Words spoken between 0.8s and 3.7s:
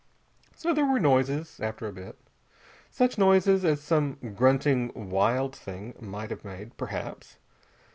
were noises, after a bit. Such noises